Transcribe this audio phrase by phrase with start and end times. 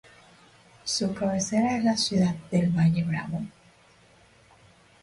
[0.83, 3.41] Su cabecera es la ciudad de Valle de Bravo.